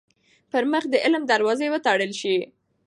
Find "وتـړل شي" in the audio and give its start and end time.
1.71-2.37